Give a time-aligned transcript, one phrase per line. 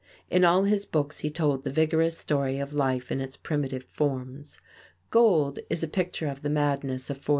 [0.31, 4.57] In all his books he told the vigorous story of life in its primitive forms.
[5.11, 7.29] "Gold" is a picture of the madness of '49.